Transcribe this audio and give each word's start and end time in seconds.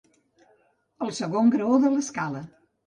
El 1.07 1.13
segon 1.21 1.55
graó 1.59 1.79
de 1.87 1.95
l'escala. 1.99 2.45